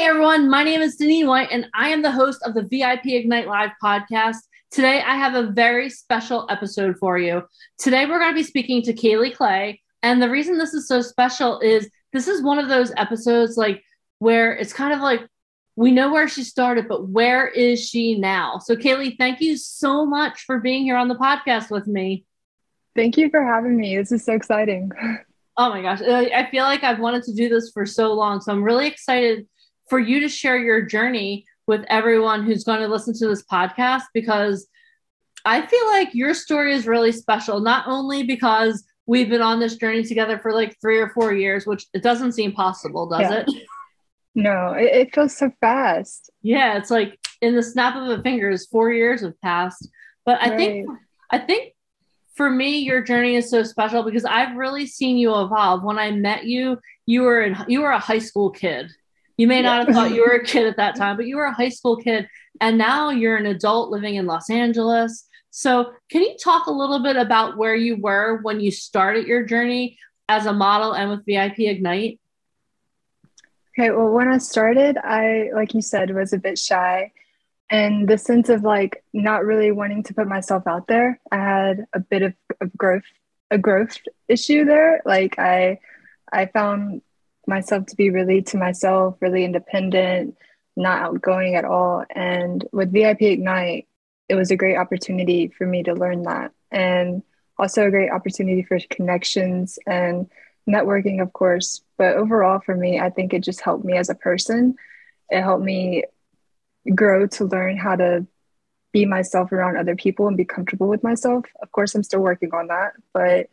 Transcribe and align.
Hey 0.00 0.06
everyone, 0.06 0.48
my 0.48 0.64
name 0.64 0.80
is 0.80 0.96
Denise 0.96 1.26
White, 1.26 1.50
and 1.50 1.68
I 1.74 1.90
am 1.90 2.00
the 2.00 2.10
host 2.10 2.40
of 2.46 2.54
the 2.54 2.62
VIP 2.62 3.04
Ignite 3.08 3.46
Live 3.46 3.68
podcast. 3.84 4.38
Today, 4.70 5.02
I 5.02 5.14
have 5.14 5.34
a 5.34 5.50
very 5.50 5.90
special 5.90 6.46
episode 6.48 6.96
for 6.98 7.18
you. 7.18 7.42
Today, 7.76 8.06
we're 8.06 8.18
going 8.18 8.30
to 8.30 8.34
be 8.34 8.42
speaking 8.42 8.80
to 8.80 8.94
Kaylee 8.94 9.36
Clay, 9.36 9.82
and 10.02 10.22
the 10.22 10.30
reason 10.30 10.56
this 10.56 10.72
is 10.72 10.88
so 10.88 11.02
special 11.02 11.60
is 11.60 11.90
this 12.14 12.28
is 12.28 12.42
one 12.42 12.58
of 12.58 12.70
those 12.70 12.94
episodes 12.96 13.58
like 13.58 13.84
where 14.20 14.54
it's 14.54 14.72
kind 14.72 14.94
of 14.94 15.00
like 15.00 15.20
we 15.76 15.90
know 15.90 16.10
where 16.10 16.28
she 16.28 16.44
started, 16.44 16.88
but 16.88 17.06
where 17.06 17.46
is 17.48 17.86
she 17.86 18.18
now? 18.18 18.56
So, 18.56 18.76
Kaylee, 18.76 19.18
thank 19.18 19.42
you 19.42 19.58
so 19.58 20.06
much 20.06 20.44
for 20.46 20.60
being 20.60 20.82
here 20.82 20.96
on 20.96 21.08
the 21.08 21.16
podcast 21.16 21.70
with 21.70 21.86
me. 21.86 22.24
Thank 22.96 23.18
you 23.18 23.28
for 23.28 23.44
having 23.44 23.76
me. 23.76 23.98
This 23.98 24.12
is 24.12 24.24
so 24.24 24.32
exciting. 24.32 24.92
Oh 25.56 25.68
my 25.68 25.82
gosh, 25.82 26.00
I 26.00 26.48
feel 26.50 26.64
like 26.64 26.84
I've 26.84 27.00
wanted 27.00 27.24
to 27.24 27.34
do 27.34 27.50
this 27.50 27.70
for 27.70 27.84
so 27.84 28.14
long, 28.14 28.40
so 28.40 28.50
I'm 28.50 28.62
really 28.62 28.86
excited 28.86 29.46
for 29.90 29.98
you 29.98 30.20
to 30.20 30.28
share 30.28 30.56
your 30.56 30.80
journey 30.80 31.44
with 31.66 31.84
everyone 31.88 32.44
who's 32.44 32.64
going 32.64 32.80
to 32.80 32.88
listen 32.88 33.12
to 33.14 33.28
this 33.28 33.42
podcast 33.44 34.04
because 34.14 34.68
I 35.44 35.66
feel 35.66 35.86
like 35.88 36.14
your 36.14 36.32
story 36.32 36.72
is 36.72 36.86
really 36.86 37.12
special, 37.12 37.60
not 37.60 37.86
only 37.86 38.22
because 38.22 38.84
we've 39.06 39.28
been 39.28 39.42
on 39.42 39.60
this 39.60 39.76
journey 39.76 40.04
together 40.04 40.38
for 40.38 40.52
like 40.52 40.76
three 40.80 40.98
or 40.98 41.10
four 41.10 41.34
years, 41.34 41.66
which 41.66 41.86
it 41.92 42.02
doesn't 42.02 42.32
seem 42.32 42.52
possible, 42.52 43.08
does 43.08 43.20
yeah. 43.20 43.44
it? 43.46 43.50
No, 44.36 44.74
it, 44.74 44.84
it, 44.84 45.14
feels 45.14 45.36
so 45.36 45.50
fast. 45.60 46.30
Yeah, 46.40 46.76
it's 46.76 46.88
like 46.88 47.18
in 47.40 47.56
the 47.56 47.64
snap 47.64 47.96
of 47.96 48.08
a 48.16 48.22
fingers, 48.22 48.64
four 48.68 48.92
years 48.92 49.22
have 49.22 49.38
passed. 49.40 49.88
But 50.24 50.40
I 50.40 50.50
right. 50.50 50.56
think 50.56 50.88
I 51.32 51.38
think 51.38 51.74
for 52.36 52.48
me, 52.48 52.78
your 52.78 53.02
journey 53.02 53.34
is 53.34 53.50
so 53.50 53.64
special 53.64 54.04
because 54.04 54.24
I've 54.24 54.56
really 54.56 54.86
seen 54.86 55.16
you 55.16 55.34
evolve. 55.34 55.82
When 55.82 55.98
I 55.98 56.12
met 56.12 56.44
you, 56.44 56.78
you 57.06 57.22
were 57.22 57.42
in, 57.42 57.56
you 57.66 57.80
were 57.80 57.90
a 57.90 57.98
high 57.98 58.20
school 58.20 58.50
kid. 58.50 58.92
You 59.40 59.46
may 59.46 59.62
not 59.62 59.86
have 59.86 59.94
thought 59.94 60.14
you 60.14 60.20
were 60.20 60.34
a 60.34 60.44
kid 60.44 60.66
at 60.66 60.76
that 60.76 60.96
time, 60.96 61.16
but 61.16 61.26
you 61.26 61.38
were 61.38 61.46
a 61.46 61.54
high 61.54 61.70
school 61.70 61.96
kid. 61.96 62.28
And 62.60 62.76
now 62.76 63.08
you're 63.08 63.38
an 63.38 63.46
adult 63.46 63.88
living 63.88 64.16
in 64.16 64.26
Los 64.26 64.50
Angeles. 64.50 65.24
So, 65.48 65.94
can 66.10 66.20
you 66.20 66.36
talk 66.36 66.66
a 66.66 66.70
little 66.70 67.02
bit 67.02 67.16
about 67.16 67.56
where 67.56 67.74
you 67.74 67.96
were 67.96 68.42
when 68.42 68.60
you 68.60 68.70
started 68.70 69.26
your 69.26 69.42
journey 69.42 69.96
as 70.28 70.44
a 70.44 70.52
model 70.52 70.92
and 70.92 71.08
with 71.08 71.24
VIP 71.24 71.60
Ignite? 71.60 72.20
Okay, 73.72 73.90
well, 73.90 74.10
when 74.10 74.28
I 74.28 74.36
started, 74.36 74.98
I, 74.98 75.48
like 75.54 75.72
you 75.72 75.80
said, 75.80 76.14
was 76.14 76.34
a 76.34 76.38
bit 76.38 76.58
shy. 76.58 77.10
And 77.70 78.06
the 78.06 78.18
sense 78.18 78.50
of 78.50 78.62
like 78.62 79.02
not 79.14 79.46
really 79.46 79.72
wanting 79.72 80.02
to 80.02 80.12
put 80.12 80.28
myself 80.28 80.66
out 80.66 80.86
there, 80.86 81.18
I 81.32 81.36
had 81.36 81.86
a 81.94 82.00
bit 82.00 82.20
of, 82.20 82.34
of 82.60 82.76
growth, 82.76 83.04
a 83.50 83.56
growth 83.56 83.96
issue 84.28 84.66
there. 84.66 85.00
Like 85.06 85.38
I, 85.38 85.78
I 86.30 86.44
found 86.44 87.00
myself 87.50 87.86
to 87.86 87.96
be 87.96 88.08
really 88.08 88.40
to 88.42 88.56
myself, 88.56 89.16
really 89.20 89.44
independent, 89.44 90.38
not 90.76 91.02
outgoing 91.02 91.56
at 91.56 91.66
all. 91.66 92.04
And 92.08 92.66
with 92.72 92.92
VIP 92.92 93.22
Ignite, 93.22 93.86
it 94.30 94.36
was 94.36 94.50
a 94.50 94.56
great 94.56 94.76
opportunity 94.76 95.48
for 95.48 95.66
me 95.66 95.82
to 95.82 95.94
learn 95.94 96.22
that. 96.22 96.52
And 96.70 97.22
also 97.58 97.86
a 97.86 97.90
great 97.90 98.10
opportunity 98.10 98.62
for 98.62 98.78
connections 98.88 99.78
and 99.86 100.30
networking, 100.68 101.20
of 101.20 101.32
course. 101.34 101.82
But 101.98 102.16
overall, 102.16 102.60
for 102.60 102.74
me, 102.74 102.98
I 102.98 103.10
think 103.10 103.34
it 103.34 103.44
just 103.44 103.60
helped 103.60 103.84
me 103.84 103.98
as 103.98 104.08
a 104.08 104.14
person. 104.14 104.76
It 105.28 105.42
helped 105.42 105.64
me 105.64 106.04
grow 106.94 107.26
to 107.26 107.44
learn 107.44 107.76
how 107.76 107.96
to 107.96 108.26
be 108.92 109.04
myself 109.04 109.52
around 109.52 109.76
other 109.76 109.94
people 109.94 110.26
and 110.26 110.36
be 110.36 110.44
comfortable 110.44 110.88
with 110.88 111.02
myself. 111.02 111.44
Of 111.62 111.70
course, 111.72 111.94
I'm 111.94 112.02
still 112.02 112.20
working 112.20 112.54
on 112.54 112.68
that, 112.68 112.94
but 113.12 113.50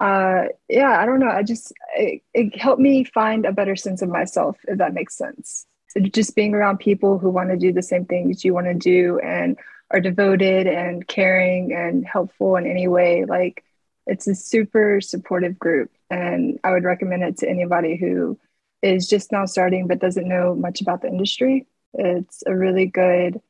uh, 0.00 0.44
yeah, 0.68 0.98
I 0.98 1.04
don't 1.06 1.20
know. 1.20 1.28
I 1.28 1.42
just, 1.42 1.72
it, 1.94 2.22
it 2.32 2.58
helped 2.58 2.80
me 2.80 3.04
find 3.04 3.44
a 3.44 3.52
better 3.52 3.76
sense 3.76 4.00
of 4.00 4.08
myself, 4.08 4.56
if 4.66 4.78
that 4.78 4.94
makes 4.94 5.16
sense. 5.16 5.66
So 5.88 6.00
just 6.00 6.34
being 6.34 6.54
around 6.54 6.78
people 6.78 7.18
who 7.18 7.28
want 7.28 7.50
to 7.50 7.56
do 7.56 7.72
the 7.72 7.82
same 7.82 8.06
things 8.06 8.44
you 8.44 8.54
want 8.54 8.66
to 8.66 8.74
do 8.74 9.18
and 9.18 9.58
are 9.90 10.00
devoted 10.00 10.66
and 10.66 11.06
caring 11.06 11.72
and 11.74 12.06
helpful 12.06 12.56
in 12.56 12.66
any 12.66 12.88
way. 12.88 13.24
Like 13.26 13.64
it's 14.06 14.26
a 14.26 14.34
super 14.34 15.00
supportive 15.00 15.58
group. 15.58 15.90
And 16.08 16.58
I 16.64 16.70
would 16.70 16.84
recommend 16.84 17.22
it 17.24 17.38
to 17.38 17.48
anybody 17.48 17.96
who 17.96 18.38
is 18.82 19.08
just 19.08 19.32
now 19.32 19.44
starting 19.44 19.86
but 19.86 19.98
doesn't 19.98 20.28
know 20.28 20.54
much 20.54 20.80
about 20.80 21.02
the 21.02 21.08
industry. 21.08 21.66
It's 21.92 22.42
a 22.46 22.54
really 22.54 22.86
good 22.86 23.40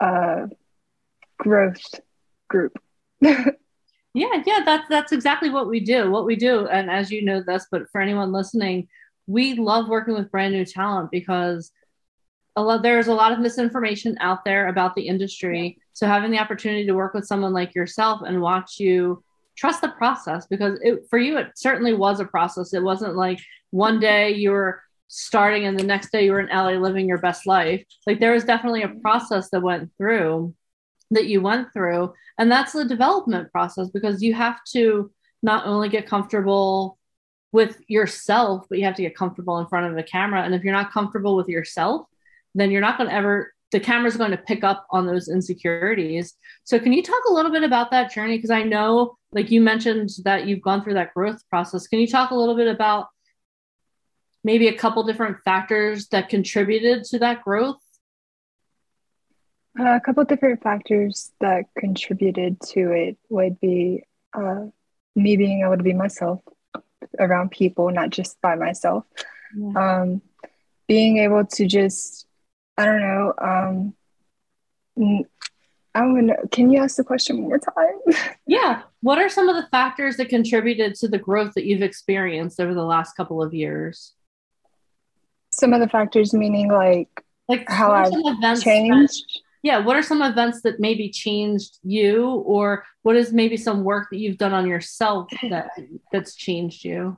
uh, 0.00 0.46
growth 1.38 2.00
group. 2.48 2.78
Yeah, 4.18 4.42
yeah, 4.44 4.60
that's 4.64 4.88
that's 4.88 5.12
exactly 5.12 5.48
what 5.48 5.68
we 5.68 5.78
do. 5.78 6.10
What 6.10 6.26
we 6.26 6.34
do, 6.34 6.66
and 6.66 6.90
as 6.90 7.08
you 7.12 7.24
know 7.24 7.40
this, 7.40 7.68
but 7.70 7.88
for 7.92 8.00
anyone 8.00 8.32
listening, 8.32 8.88
we 9.28 9.54
love 9.54 9.88
working 9.88 10.14
with 10.14 10.32
brand 10.32 10.54
new 10.54 10.64
talent 10.64 11.12
because 11.12 11.70
a 12.56 12.62
lot 12.62 12.82
there's 12.82 13.06
a 13.06 13.14
lot 13.14 13.30
of 13.30 13.38
misinformation 13.38 14.16
out 14.20 14.44
there 14.44 14.66
about 14.66 14.96
the 14.96 15.06
industry. 15.06 15.78
So 15.92 16.08
having 16.08 16.32
the 16.32 16.40
opportunity 16.40 16.84
to 16.86 16.94
work 16.94 17.14
with 17.14 17.26
someone 17.26 17.52
like 17.52 17.76
yourself 17.76 18.22
and 18.26 18.40
watch 18.40 18.80
you 18.80 19.22
trust 19.56 19.82
the 19.82 19.90
process 19.90 20.46
because 20.48 20.80
it, 20.82 21.06
for 21.08 21.20
you 21.20 21.38
it 21.38 21.52
certainly 21.54 21.94
was 21.94 22.18
a 22.18 22.24
process. 22.24 22.74
It 22.74 22.82
wasn't 22.82 23.14
like 23.14 23.38
one 23.70 24.00
day 24.00 24.32
you 24.32 24.50
were 24.50 24.82
starting 25.06 25.64
and 25.66 25.78
the 25.78 25.84
next 25.84 26.10
day 26.10 26.24
you 26.24 26.32
were 26.32 26.40
in 26.40 26.48
LA 26.48 26.72
living 26.72 27.06
your 27.08 27.18
best 27.18 27.46
life. 27.46 27.84
Like 28.04 28.18
there 28.18 28.32
was 28.32 28.44
definitely 28.44 28.82
a 28.82 28.88
process 28.88 29.48
that 29.50 29.62
went 29.62 29.92
through 29.96 30.54
that 31.10 31.26
you 31.26 31.40
went 31.40 31.72
through. 31.72 32.12
And 32.38 32.50
that's 32.50 32.72
the 32.72 32.84
development 32.84 33.50
process 33.50 33.88
because 33.88 34.22
you 34.22 34.34
have 34.34 34.58
to 34.72 35.10
not 35.42 35.66
only 35.66 35.88
get 35.88 36.06
comfortable 36.06 36.98
with 37.52 37.80
yourself, 37.88 38.66
but 38.68 38.78
you 38.78 38.84
have 38.84 38.96
to 38.96 39.02
get 39.02 39.16
comfortable 39.16 39.58
in 39.58 39.66
front 39.66 39.86
of 39.86 39.94
the 39.94 40.02
camera. 40.02 40.42
And 40.42 40.54
if 40.54 40.62
you're 40.62 40.72
not 40.72 40.92
comfortable 40.92 41.36
with 41.36 41.48
yourself, 41.48 42.06
then 42.54 42.70
you're 42.70 42.80
not 42.80 42.98
going 42.98 43.08
to 43.08 43.16
ever, 43.16 43.54
the 43.72 43.80
camera's 43.80 44.16
going 44.16 44.32
to 44.32 44.36
pick 44.36 44.64
up 44.64 44.86
on 44.90 45.06
those 45.06 45.28
insecurities. 45.28 46.34
So, 46.64 46.78
can 46.78 46.92
you 46.92 47.02
talk 47.02 47.22
a 47.28 47.32
little 47.32 47.50
bit 47.50 47.62
about 47.62 47.90
that 47.90 48.12
journey? 48.12 48.36
Because 48.36 48.50
I 48.50 48.62
know, 48.62 49.16
like 49.32 49.50
you 49.50 49.60
mentioned, 49.60 50.10
that 50.24 50.46
you've 50.46 50.62
gone 50.62 50.82
through 50.82 50.94
that 50.94 51.14
growth 51.14 51.40
process. 51.48 51.86
Can 51.86 52.00
you 52.00 52.06
talk 52.06 52.30
a 52.30 52.34
little 52.34 52.56
bit 52.56 52.68
about 52.68 53.08
maybe 54.44 54.68
a 54.68 54.76
couple 54.76 55.02
different 55.04 55.38
factors 55.44 56.08
that 56.08 56.28
contributed 56.28 57.04
to 57.04 57.18
that 57.20 57.42
growth? 57.44 57.78
Uh, 59.78 59.94
a 59.94 60.00
couple 60.00 60.24
different 60.24 60.62
factors 60.62 61.32
that 61.40 61.66
contributed 61.78 62.60
to 62.60 62.90
it 62.90 63.16
would 63.28 63.60
be 63.60 64.02
uh, 64.34 64.64
me 65.14 65.36
being 65.36 65.62
able 65.62 65.76
to 65.76 65.82
be 65.82 65.92
myself 65.92 66.40
around 67.18 67.50
people, 67.50 67.90
not 67.90 68.10
just 68.10 68.40
by 68.40 68.56
myself. 68.56 69.04
Yeah. 69.56 70.00
Um, 70.00 70.22
being 70.88 71.18
able 71.18 71.44
to 71.44 71.66
just, 71.66 72.26
I 72.76 72.86
don't 72.86 73.00
know. 73.00 73.34
Um, 73.40 73.94
I 75.94 76.00
don't 76.00 76.26
know. 76.26 76.36
Can 76.50 76.70
you 76.70 76.80
ask 76.80 76.96
the 76.96 77.04
question 77.04 77.38
one 77.38 77.48
more 77.48 77.58
time? 77.58 78.36
yeah. 78.46 78.82
What 79.00 79.18
are 79.18 79.28
some 79.28 79.48
of 79.48 79.56
the 79.56 79.68
factors 79.70 80.16
that 80.16 80.28
contributed 80.28 80.94
to 80.96 81.08
the 81.08 81.18
growth 81.18 81.54
that 81.54 81.64
you've 81.64 81.82
experienced 81.82 82.60
over 82.60 82.74
the 82.74 82.84
last 82.84 83.16
couple 83.16 83.42
of 83.42 83.54
years? 83.54 84.12
Some 85.50 85.72
of 85.72 85.80
the 85.80 85.88
factors, 85.88 86.34
meaning 86.34 86.68
like 86.68 87.08
like 87.48 87.68
how 87.68 87.92
I've 87.92 88.60
changed. 88.60 89.40
Yeah 89.62 89.78
what 89.78 89.96
are 89.96 90.02
some 90.02 90.22
events 90.22 90.62
that 90.62 90.80
maybe 90.80 91.10
changed 91.10 91.78
you 91.82 92.26
or 92.26 92.84
what 93.02 93.16
is 93.16 93.32
maybe 93.32 93.56
some 93.56 93.84
work 93.84 94.08
that 94.10 94.18
you've 94.18 94.38
done 94.38 94.52
on 94.52 94.66
yourself 94.66 95.28
that 95.50 95.70
that's 96.12 96.34
changed 96.34 96.84
you? 96.84 97.16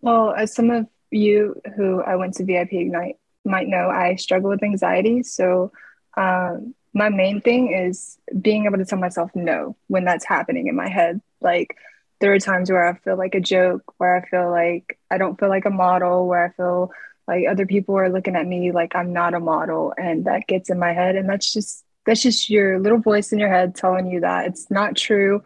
Well 0.00 0.34
as 0.34 0.54
some 0.54 0.70
of 0.70 0.86
you 1.10 1.60
who 1.76 2.02
i 2.02 2.16
went 2.16 2.34
to 2.34 2.44
vip 2.44 2.72
ignite 2.72 3.14
might 3.44 3.68
know 3.68 3.88
i 3.88 4.16
struggle 4.16 4.50
with 4.50 4.62
anxiety. 4.62 5.22
So 5.22 5.70
um, 6.16 6.74
my 6.92 7.08
main 7.08 7.40
thing 7.40 7.72
is 7.72 8.18
being 8.40 8.66
able 8.66 8.78
to 8.78 8.84
tell 8.84 8.98
myself 8.98 9.30
no 9.34 9.76
when 9.88 10.04
that's 10.04 10.24
happening 10.24 10.68
in 10.68 10.76
my 10.76 10.88
head. 10.88 11.20
Like 11.40 11.76
there 12.20 12.32
are 12.32 12.38
times 12.38 12.70
where 12.70 12.86
i 12.86 12.94
feel 12.94 13.18
like 13.18 13.34
a 13.34 13.40
joke 13.40 13.82
where 13.98 14.16
i 14.16 14.26
feel 14.28 14.50
like 14.50 14.98
i 15.10 15.18
don't 15.18 15.38
feel 15.38 15.50
like 15.50 15.66
a 15.66 15.70
model 15.70 16.26
where 16.26 16.46
i 16.46 16.50
feel 16.56 16.90
like 17.26 17.44
other 17.50 17.66
people 17.66 17.96
are 17.96 18.10
looking 18.10 18.36
at 18.36 18.46
me 18.46 18.72
like 18.72 18.94
I'm 18.94 19.12
not 19.12 19.34
a 19.34 19.40
model 19.40 19.94
and 19.96 20.24
that 20.26 20.46
gets 20.46 20.70
in 20.70 20.78
my 20.78 20.92
head 20.92 21.16
and 21.16 21.28
that's 21.28 21.52
just 21.52 21.84
that's 22.06 22.22
just 22.22 22.50
your 22.50 22.78
little 22.78 22.98
voice 22.98 23.32
in 23.32 23.38
your 23.38 23.48
head 23.48 23.74
telling 23.74 24.06
you 24.06 24.20
that 24.20 24.46
it's 24.46 24.70
not 24.70 24.96
true 24.96 25.42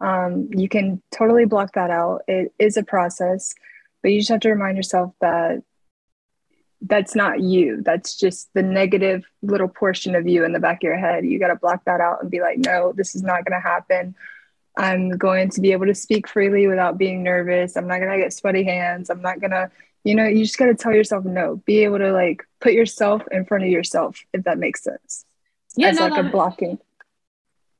um, 0.00 0.48
you 0.52 0.68
can 0.68 1.02
totally 1.12 1.44
block 1.44 1.74
that 1.74 1.90
out 1.90 2.22
it 2.26 2.52
is 2.58 2.76
a 2.76 2.82
process 2.82 3.54
but 4.02 4.12
you 4.12 4.20
just 4.20 4.30
have 4.30 4.40
to 4.40 4.50
remind 4.50 4.76
yourself 4.76 5.12
that 5.20 5.62
that's 6.82 7.14
not 7.14 7.40
you. 7.40 7.82
That's 7.82 8.16
just 8.16 8.48
the 8.54 8.62
negative 8.62 9.24
little 9.42 9.68
portion 9.68 10.14
of 10.14 10.26
you 10.26 10.44
in 10.44 10.52
the 10.52 10.60
back 10.60 10.78
of 10.78 10.82
your 10.82 10.96
head. 10.96 11.24
You 11.24 11.38
got 11.38 11.48
to 11.48 11.56
block 11.56 11.84
that 11.84 12.00
out 12.00 12.22
and 12.22 12.30
be 12.30 12.40
like, 12.40 12.58
no, 12.58 12.92
this 12.96 13.14
is 13.14 13.22
not 13.22 13.44
going 13.44 13.60
to 13.60 13.68
happen. 13.68 14.14
I'm 14.76 15.10
going 15.10 15.50
to 15.50 15.60
be 15.60 15.72
able 15.72 15.86
to 15.86 15.94
speak 15.94 16.26
freely 16.26 16.66
without 16.66 16.96
being 16.96 17.22
nervous. 17.22 17.76
I'm 17.76 17.86
not 17.86 17.98
going 17.98 18.10
to 18.10 18.18
get 18.18 18.32
sweaty 18.32 18.64
hands. 18.64 19.10
I'm 19.10 19.20
not 19.20 19.40
going 19.40 19.50
to, 19.50 19.70
you 20.04 20.14
know, 20.14 20.24
you 20.26 20.44
just 20.44 20.58
got 20.58 20.66
to 20.66 20.74
tell 20.74 20.94
yourself 20.94 21.24
no. 21.24 21.56
Be 21.66 21.84
able 21.84 21.98
to 21.98 22.12
like 22.12 22.42
put 22.60 22.72
yourself 22.72 23.22
in 23.30 23.44
front 23.44 23.64
of 23.64 23.70
yourself, 23.70 24.18
if 24.32 24.44
that 24.44 24.58
makes 24.58 24.82
sense. 24.82 25.24
Yeah, 25.76 25.88
As 25.88 25.98
no, 25.98 26.08
like 26.08 26.24
a 26.24 26.28
blocking. 26.28 26.78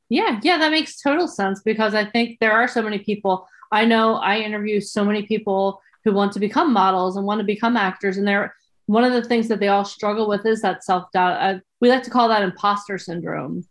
Yeah, 0.08 0.40
yeah, 0.42 0.58
that 0.58 0.70
makes 0.70 1.00
total 1.00 1.28
sense 1.28 1.62
because 1.62 1.94
I 1.94 2.04
think 2.04 2.38
there 2.40 2.52
are 2.52 2.68
so 2.68 2.82
many 2.82 2.98
people. 2.98 3.46
I 3.72 3.84
know 3.84 4.16
I 4.16 4.38
interview 4.38 4.80
so 4.80 5.04
many 5.04 5.22
people 5.22 5.80
who 6.04 6.12
want 6.12 6.32
to 6.32 6.40
become 6.40 6.72
models 6.72 7.16
and 7.16 7.24
want 7.24 7.38
to 7.40 7.44
become 7.44 7.76
actors, 7.76 8.16
and 8.16 8.26
they're 8.26 8.54
one 8.86 9.04
of 9.04 9.12
the 9.12 9.22
things 9.22 9.46
that 9.48 9.60
they 9.60 9.68
all 9.68 9.84
struggle 9.84 10.28
with 10.28 10.44
is 10.44 10.62
that 10.62 10.82
self 10.82 11.10
doubt. 11.12 11.60
We 11.80 11.88
like 11.88 12.02
to 12.02 12.10
call 12.10 12.28
that 12.28 12.42
imposter 12.42 12.98
syndrome. 12.98 13.64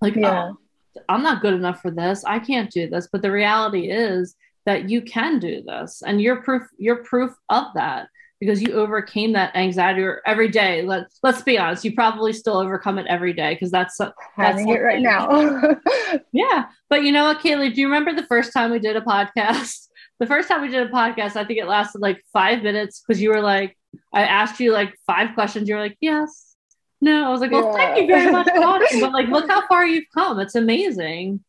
Like, 0.00 0.16
Yeah. 0.16 0.50
oh, 0.52 1.02
I'm 1.08 1.22
not 1.22 1.42
good 1.42 1.54
enough 1.54 1.80
for 1.80 1.90
this. 1.90 2.24
I 2.24 2.40
can't 2.40 2.70
do 2.70 2.88
this. 2.88 3.08
But 3.10 3.22
the 3.22 3.30
reality 3.30 3.90
is 3.90 4.34
that 4.66 4.88
you 4.88 5.02
can 5.02 5.38
do 5.38 5.62
this, 5.62 6.02
and 6.04 6.20
you're 6.20 6.42
proof. 6.42 6.62
You're 6.78 7.04
proof 7.04 7.34
of 7.48 7.66
that 7.74 8.08
because 8.40 8.60
you 8.60 8.72
overcame 8.72 9.32
that 9.32 9.54
anxiety 9.56 10.06
every 10.26 10.48
day. 10.48 10.82
Let 10.82 11.06
Let's 11.22 11.42
be 11.42 11.58
honest. 11.58 11.84
You 11.84 11.94
probably 11.94 12.32
still 12.32 12.56
overcome 12.56 12.98
it 12.98 13.06
every 13.06 13.32
day 13.32 13.54
because 13.54 13.70
that's 13.70 13.96
that's 13.96 14.12
Having 14.36 14.68
it 14.68 14.80
right 14.80 15.00
now. 15.00 15.76
yeah. 16.32 16.66
But 16.88 17.04
you 17.04 17.12
know 17.12 17.24
what, 17.24 17.40
Kaylee, 17.40 17.74
do 17.74 17.80
you 17.80 17.86
remember 17.86 18.12
the 18.12 18.26
first 18.26 18.52
time 18.52 18.70
we 18.70 18.78
did 18.78 18.96
a 18.96 19.00
podcast? 19.00 19.88
The 20.20 20.26
first 20.26 20.48
time 20.48 20.62
we 20.62 20.68
did 20.68 20.86
a 20.86 20.90
podcast, 20.90 21.34
I 21.34 21.44
think 21.44 21.58
it 21.58 21.66
lasted 21.66 22.00
like 22.00 22.22
five 22.32 22.62
minutes 22.62 23.02
because 23.02 23.20
you 23.20 23.30
were 23.30 23.40
like, 23.40 23.76
I 24.12 24.22
asked 24.22 24.60
you 24.60 24.72
like 24.72 24.94
five 25.08 25.34
questions. 25.34 25.68
You 25.68 25.74
were 25.74 25.80
like, 25.80 25.96
yes. 26.00 26.54
No, 27.00 27.26
I 27.26 27.30
was 27.30 27.40
like, 27.40 27.50
well, 27.50 27.74
thank 27.74 27.98
you 27.98 28.06
very 28.06 28.30
much 28.30 28.48
for 28.48 28.60
watching. 28.60 29.00
But 29.00 29.12
like, 29.12 29.26
look 29.26 29.48
how 29.50 29.66
far 29.66 29.84
you've 29.84 30.06
come. 30.14 30.38
It's 30.38 30.54
amazing. 30.54 31.42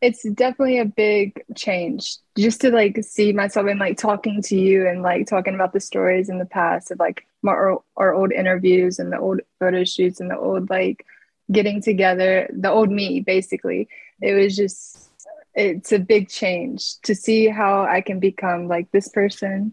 It's 0.00 0.22
definitely 0.30 0.78
a 0.78 0.84
big 0.84 1.44
change 1.54 2.16
just 2.38 2.60
to 2.62 2.70
like 2.70 3.02
see 3.04 3.32
myself 3.32 3.66
and 3.66 3.78
like 3.78 3.98
talking 3.98 4.40
to 4.42 4.56
you 4.56 4.86
and 4.86 5.02
like 5.02 5.26
talking 5.26 5.54
about 5.54 5.72
the 5.72 5.80
stories 5.80 6.28
in 6.28 6.38
the 6.38 6.46
past 6.46 6.90
of 6.90 6.98
like 6.98 7.26
my 7.42 7.52
our, 7.52 7.82
our 7.96 8.14
old 8.14 8.32
interviews 8.32 8.98
and 8.98 9.12
the 9.12 9.18
old 9.18 9.40
photo 9.58 9.84
shoots 9.84 10.20
and 10.20 10.30
the 10.30 10.38
old 10.38 10.70
like 10.70 11.04
getting 11.52 11.82
together 11.82 12.48
the 12.52 12.70
old 12.70 12.90
me 12.90 13.20
basically. 13.20 13.88
It 14.20 14.34
was 14.34 14.56
just 14.56 15.10
it's 15.54 15.92
a 15.92 15.98
big 15.98 16.28
change 16.28 17.00
to 17.00 17.12
see 17.12 17.48
how 17.48 17.82
i 17.82 18.00
can 18.00 18.20
become 18.20 18.68
like 18.68 18.88
this 18.92 19.08
person 19.08 19.72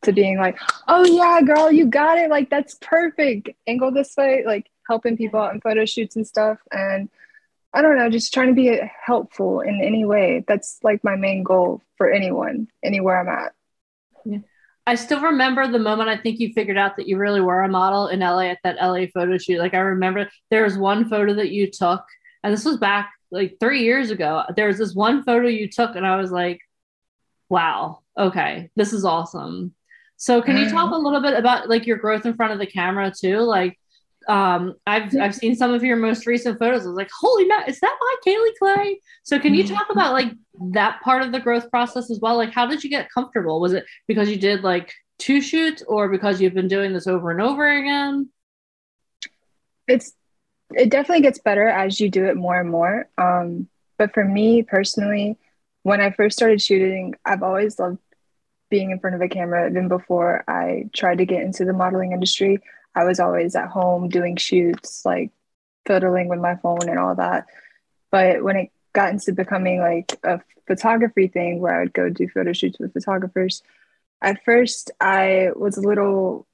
to 0.00 0.10
being 0.10 0.38
like 0.38 0.58
oh 0.88 1.04
yeah 1.04 1.42
girl 1.42 1.70
you 1.70 1.84
got 1.84 2.16
it 2.16 2.30
like 2.30 2.48
that's 2.48 2.74
perfect 2.80 3.50
angle 3.66 3.92
this 3.92 4.16
way 4.16 4.42
like 4.46 4.70
helping 4.88 5.16
people 5.16 5.38
out 5.38 5.54
in 5.54 5.60
photo 5.60 5.84
shoots 5.84 6.16
and 6.16 6.26
stuff. 6.26 6.58
And 6.72 7.08
I 7.74 7.82
don't 7.82 7.98
know, 7.98 8.08
just 8.08 8.32
trying 8.32 8.48
to 8.48 8.54
be 8.54 8.80
helpful 9.04 9.60
in 9.60 9.80
any 9.82 10.04
way. 10.04 10.44
That's 10.48 10.78
like 10.82 11.04
my 11.04 11.16
main 11.16 11.42
goal 11.42 11.82
for 11.96 12.10
anyone, 12.10 12.68
anywhere 12.82 13.20
I'm 13.20 13.28
at. 13.28 14.42
I 14.86 14.94
still 14.94 15.20
remember 15.20 15.68
the 15.68 15.78
moment 15.78 16.08
I 16.08 16.16
think 16.16 16.40
you 16.40 16.52
figured 16.54 16.78
out 16.78 16.96
that 16.96 17.06
you 17.06 17.18
really 17.18 17.42
were 17.42 17.62
a 17.62 17.68
model 17.68 18.08
in 18.08 18.20
LA 18.20 18.44
at 18.44 18.58
that 18.64 18.76
LA 18.76 19.04
photo 19.12 19.36
shoot. 19.36 19.58
Like 19.58 19.74
I 19.74 19.80
remember 19.80 20.30
there 20.50 20.64
was 20.64 20.78
one 20.78 21.10
photo 21.10 21.34
that 21.34 21.50
you 21.50 21.70
took, 21.70 22.02
and 22.42 22.52
this 22.52 22.64
was 22.64 22.78
back 22.78 23.12
like 23.30 23.58
three 23.60 23.82
years 23.82 24.10
ago. 24.10 24.44
There 24.56 24.66
was 24.66 24.78
this 24.78 24.94
one 24.94 25.22
photo 25.24 25.46
you 25.46 25.68
took, 25.68 25.94
and 25.94 26.06
I 26.06 26.16
was 26.16 26.32
like, 26.32 26.60
wow, 27.50 28.00
okay, 28.16 28.70
this 28.76 28.94
is 28.94 29.04
awesome. 29.04 29.74
So 30.16 30.40
can 30.40 30.56
you 30.56 30.64
mm-hmm. 30.64 30.74
talk 30.74 30.92
a 30.92 30.96
little 30.96 31.20
bit 31.20 31.34
about 31.34 31.68
like 31.68 31.86
your 31.86 31.98
growth 31.98 32.24
in 32.24 32.34
front 32.34 32.54
of 32.54 32.58
the 32.58 32.66
camera 32.66 33.12
too? 33.14 33.40
Like 33.40 33.78
um 34.28 34.74
I've 34.86 35.14
I've 35.16 35.34
seen 35.34 35.56
some 35.56 35.72
of 35.72 35.82
your 35.82 35.96
most 35.96 36.26
recent 36.26 36.58
photos. 36.58 36.84
I 36.84 36.88
was 36.88 36.96
like, 36.96 37.10
holy 37.18 37.46
man, 37.46 37.64
is 37.66 37.80
that 37.80 37.96
my 38.00 38.14
Kaylee 38.26 38.58
Clay? 38.58 39.00
So 39.22 39.38
can 39.38 39.54
you 39.54 39.66
talk 39.66 39.86
about 39.90 40.12
like 40.12 40.32
that 40.72 41.00
part 41.02 41.22
of 41.22 41.32
the 41.32 41.40
growth 41.40 41.70
process 41.70 42.10
as 42.10 42.20
well? 42.20 42.36
Like 42.36 42.52
how 42.52 42.66
did 42.66 42.84
you 42.84 42.90
get 42.90 43.10
comfortable? 43.10 43.60
Was 43.60 43.72
it 43.72 43.84
because 44.06 44.28
you 44.28 44.36
did 44.36 44.62
like 44.62 44.92
two 45.18 45.40
shoots 45.40 45.82
or 45.86 46.08
because 46.08 46.40
you've 46.40 46.54
been 46.54 46.68
doing 46.68 46.92
this 46.92 47.06
over 47.06 47.30
and 47.30 47.40
over 47.40 47.66
again? 47.68 48.28
It's 49.86 50.12
it 50.74 50.90
definitely 50.90 51.22
gets 51.22 51.38
better 51.38 51.66
as 51.66 51.98
you 51.98 52.10
do 52.10 52.26
it 52.26 52.36
more 52.36 52.60
and 52.60 52.70
more. 52.70 53.08
Um, 53.16 53.68
but 53.96 54.12
for 54.12 54.24
me 54.24 54.62
personally, 54.62 55.38
when 55.82 56.00
I 56.00 56.10
first 56.10 56.36
started 56.36 56.60
shooting, 56.60 57.14
I've 57.24 57.42
always 57.42 57.78
loved 57.78 57.98
being 58.70 58.90
in 58.90 59.00
front 59.00 59.16
of 59.16 59.22
a 59.22 59.28
camera. 59.28 59.70
Even 59.70 59.88
before 59.88 60.44
I 60.46 60.90
tried 60.94 61.18
to 61.18 61.24
get 61.24 61.42
into 61.42 61.64
the 61.64 61.72
modeling 61.72 62.12
industry, 62.12 62.60
I 62.94 63.04
was 63.04 63.20
always 63.20 63.54
at 63.54 63.68
home 63.68 64.08
doing 64.08 64.36
shoots, 64.36 65.04
like 65.04 65.30
fiddling 65.86 66.28
with 66.28 66.40
my 66.40 66.56
phone 66.56 66.88
and 66.88 66.98
all 66.98 67.14
that. 67.14 67.46
But 68.10 68.42
when 68.42 68.56
it 68.56 68.70
got 68.92 69.10
into 69.10 69.32
becoming 69.32 69.80
like 69.80 70.18
a 70.22 70.40
photography 70.66 71.28
thing 71.28 71.60
where 71.60 71.74
I 71.74 71.80
would 71.80 71.94
go 71.94 72.08
do 72.08 72.28
photo 72.28 72.52
shoots 72.52 72.78
with 72.78 72.92
photographers, 72.92 73.62
at 74.20 74.44
first 74.44 74.90
I 75.00 75.50
was 75.54 75.76
a 75.76 75.82
little 75.82 76.46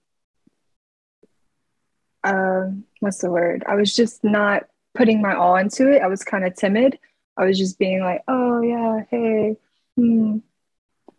um 2.22 2.84
what's 3.00 3.18
the 3.18 3.30
word? 3.30 3.64
I 3.66 3.74
was 3.74 3.94
just 3.94 4.24
not 4.24 4.64
putting 4.94 5.20
my 5.20 5.34
all 5.34 5.56
into 5.56 5.90
it. 5.90 6.02
I 6.02 6.06
was 6.06 6.22
kind 6.22 6.44
of 6.44 6.54
timid. 6.54 6.98
I 7.36 7.44
was 7.44 7.58
just 7.58 7.78
being 7.78 8.00
like, 8.00 8.22
oh 8.28 8.62
yeah, 8.62 9.00
hey, 9.10 9.56
hmm. 9.96 10.38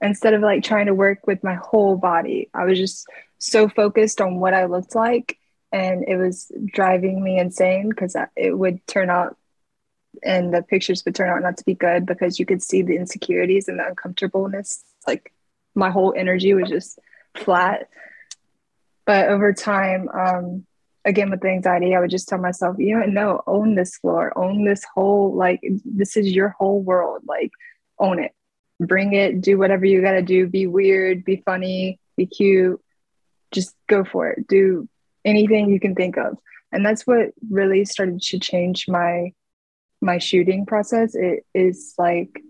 Instead 0.01 0.33
of 0.33 0.41
like 0.41 0.63
trying 0.63 0.87
to 0.87 0.93
work 0.93 1.25
with 1.25 1.43
my 1.43 1.55
whole 1.55 1.97
body, 1.97 2.49
I 2.53 2.65
was 2.65 2.77
just 2.77 3.07
so 3.37 3.67
focused 3.69 4.21
on 4.21 4.39
what 4.39 4.53
I 4.53 4.65
looked 4.65 4.95
like, 4.95 5.37
and 5.71 6.03
it 6.07 6.17
was 6.17 6.51
driving 6.65 7.23
me 7.23 7.39
insane 7.39 7.89
because 7.89 8.15
it 8.35 8.57
would 8.57 8.85
turn 8.87 9.09
out, 9.09 9.37
and 10.23 10.53
the 10.53 10.61
pictures 10.61 11.03
would 11.05 11.15
turn 11.15 11.29
out 11.29 11.41
not 11.41 11.57
to 11.57 11.65
be 11.65 11.75
good 11.75 12.05
because 12.05 12.39
you 12.39 12.45
could 12.45 12.61
see 12.61 12.81
the 12.81 12.95
insecurities 12.95 13.67
and 13.67 13.79
the 13.79 13.87
uncomfortableness. 13.87 14.83
Like 15.07 15.33
my 15.75 15.89
whole 15.89 16.13
energy 16.15 16.53
was 16.53 16.69
just 16.69 16.99
flat. 17.35 17.89
But 19.05 19.29
over 19.29 19.53
time, 19.53 20.09
um, 20.09 20.65
again 21.05 21.29
with 21.29 21.41
the 21.41 21.49
anxiety, 21.49 21.95
I 21.95 21.99
would 21.99 22.09
just 22.09 22.27
tell 22.27 22.39
myself, 22.39 22.77
you 22.79 22.97
know, 22.99 23.05
no, 23.05 23.43
own 23.47 23.75
this 23.75 23.97
floor, 23.97 24.37
own 24.37 24.65
this 24.65 24.83
whole 24.93 25.35
like 25.35 25.61
this 25.85 26.17
is 26.17 26.31
your 26.31 26.49
whole 26.49 26.81
world. 26.81 27.21
Like 27.25 27.51
own 27.99 28.19
it. 28.19 28.33
Bring 28.79 29.13
it, 29.13 29.41
do 29.41 29.57
whatever 29.57 29.85
you 29.85 30.01
gotta 30.01 30.21
do, 30.21 30.47
be 30.47 30.67
weird, 30.67 31.23
be 31.23 31.41
funny, 31.45 31.99
be 32.17 32.25
cute. 32.25 32.81
Just 33.51 33.75
go 33.87 34.03
for 34.03 34.29
it. 34.29 34.47
Do 34.47 34.89
anything 35.23 35.69
you 35.69 35.79
can 35.79 35.95
think 35.95 36.17
of. 36.17 36.37
And 36.71 36.85
that's 36.85 37.07
what 37.07 37.31
really 37.49 37.85
started 37.85 38.21
to 38.21 38.39
change 38.39 38.87
my 38.87 39.31
my 40.01 40.17
shooting 40.17 40.65
process. 40.65 41.15
It 41.15 41.45
is 41.53 41.93
like 41.97 42.41